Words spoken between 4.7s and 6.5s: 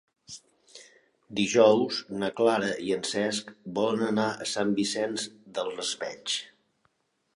Vicent del Raspeig.